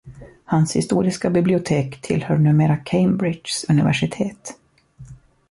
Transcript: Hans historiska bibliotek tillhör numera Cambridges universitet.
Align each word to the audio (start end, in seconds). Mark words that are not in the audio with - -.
Hans 0.43 0.75
historiska 0.75 1.29
bibliotek 1.29 1.99
tillhör 2.01 2.37
numera 2.37 2.77
Cambridges 2.77 3.63
universitet. 3.69 4.57